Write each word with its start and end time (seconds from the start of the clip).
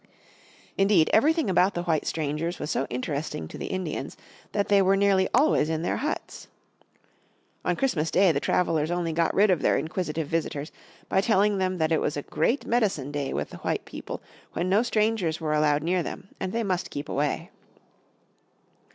Indeed 0.79 1.11
everything 1.13 1.47
about 1.47 1.75
the 1.75 1.83
white 1.83 2.07
strangers 2.07 2.57
was 2.57 2.71
so 2.71 2.87
interesting 2.89 3.47
to 3.47 3.57
the 3.59 3.67
Indians 3.67 4.17
that 4.51 4.67
they 4.67 4.81
were 4.81 4.95
nearly 4.97 5.27
always 5.31 5.69
in 5.69 5.83
their 5.83 5.97
huts. 5.97 6.47
On 7.63 7.75
Christmas 7.75 8.09
Day 8.09 8.31
the 8.31 8.39
travelers 8.39 8.89
only 8.89 9.13
got 9.13 9.31
rid 9.35 9.51
of 9.51 9.61
their 9.61 9.77
inquisitive 9.77 10.27
visitors 10.27 10.71
by 11.07 11.21
telling 11.21 11.59
them 11.59 11.77
that 11.77 11.91
it 11.91 12.01
was 12.01 12.17
a 12.17 12.23
great 12.23 12.65
medicine 12.65 13.11
day 13.11 13.31
with 13.31 13.51
the 13.51 13.57
white 13.57 13.85
people, 13.85 14.23
when 14.53 14.67
no 14.67 14.81
strangers 14.81 15.39
were 15.39 15.53
allowed 15.53 15.83
near 15.83 16.01
them, 16.01 16.29
and 16.39 16.51
they 16.51 16.63
must 16.63 16.89
keep 16.89 17.07
away. 17.07 17.51